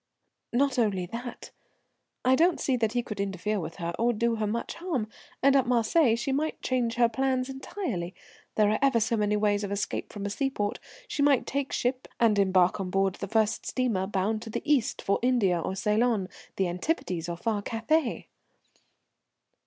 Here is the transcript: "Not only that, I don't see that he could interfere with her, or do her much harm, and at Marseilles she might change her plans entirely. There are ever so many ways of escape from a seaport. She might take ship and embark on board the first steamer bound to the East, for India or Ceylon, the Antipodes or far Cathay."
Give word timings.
"Not 0.51 0.79
only 0.79 1.05
that, 1.05 1.51
I 2.25 2.33
don't 2.33 2.59
see 2.59 2.75
that 2.75 2.93
he 2.93 3.03
could 3.03 3.19
interfere 3.19 3.59
with 3.59 3.75
her, 3.75 3.93
or 3.99 4.13
do 4.13 4.37
her 4.37 4.47
much 4.47 4.73
harm, 4.73 5.07
and 5.43 5.55
at 5.55 5.67
Marseilles 5.67 6.17
she 6.19 6.31
might 6.31 6.59
change 6.63 6.95
her 6.95 7.07
plans 7.07 7.49
entirely. 7.49 8.15
There 8.55 8.71
are 8.71 8.79
ever 8.81 8.99
so 8.99 9.15
many 9.15 9.37
ways 9.37 9.63
of 9.63 9.71
escape 9.71 10.11
from 10.11 10.25
a 10.25 10.31
seaport. 10.31 10.79
She 11.07 11.21
might 11.21 11.45
take 11.45 11.71
ship 11.71 12.07
and 12.19 12.39
embark 12.39 12.79
on 12.79 12.89
board 12.89 13.13
the 13.13 13.27
first 13.27 13.67
steamer 13.67 14.07
bound 14.07 14.41
to 14.41 14.49
the 14.49 14.63
East, 14.65 15.03
for 15.03 15.19
India 15.21 15.59
or 15.61 15.75
Ceylon, 15.75 16.29
the 16.55 16.67
Antipodes 16.67 17.29
or 17.29 17.37
far 17.37 17.61
Cathay." 17.61 18.27